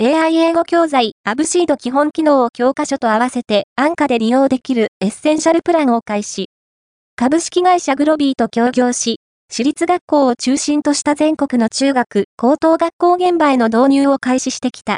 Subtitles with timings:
[0.00, 6.50] AI 英語教材アブシード基本機能を教科書と合わせて安価で利用できるエッセンシャルプランを開始。
[7.16, 9.18] 株式会社グロビーと協業し、
[9.50, 14.96] 私立学校を中心とした全国の中学、高等学校現場への導入を開始してきた